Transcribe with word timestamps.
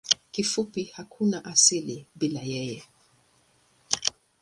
Kifupi 0.31 0.83
hakuna 0.83 1.45
asili 1.45 2.07
bila 2.15 2.41
yeye. 2.41 2.83